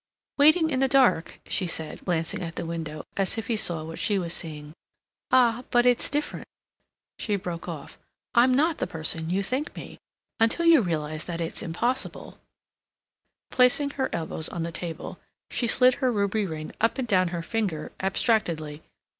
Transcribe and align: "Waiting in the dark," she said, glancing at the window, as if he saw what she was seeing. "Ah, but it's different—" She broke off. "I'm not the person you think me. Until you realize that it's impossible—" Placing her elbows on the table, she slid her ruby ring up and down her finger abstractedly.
"Waiting 0.39 0.71
in 0.71 0.79
the 0.79 0.87
dark," 0.87 1.39
she 1.45 1.67
said, 1.67 2.03
glancing 2.05 2.41
at 2.41 2.55
the 2.55 2.65
window, 2.65 3.05
as 3.15 3.37
if 3.37 3.45
he 3.45 3.55
saw 3.55 3.83
what 3.83 3.99
she 3.99 4.17
was 4.17 4.33
seeing. 4.33 4.73
"Ah, 5.29 5.63
but 5.69 5.85
it's 5.85 6.09
different—" 6.09 6.47
She 7.19 7.35
broke 7.35 7.67
off. 7.69 7.99
"I'm 8.33 8.51
not 8.51 8.79
the 8.79 8.87
person 8.87 9.29
you 9.29 9.43
think 9.43 9.75
me. 9.75 9.99
Until 10.39 10.65
you 10.65 10.81
realize 10.81 11.25
that 11.25 11.39
it's 11.39 11.61
impossible—" 11.61 12.39
Placing 13.51 13.91
her 13.91 14.09
elbows 14.11 14.49
on 14.49 14.63
the 14.63 14.71
table, 14.71 15.19
she 15.51 15.67
slid 15.67 15.93
her 16.01 16.11
ruby 16.11 16.47
ring 16.47 16.71
up 16.81 16.97
and 16.97 17.07
down 17.07 17.27
her 17.27 17.43
finger 17.43 17.91
abstractedly. 17.99 18.81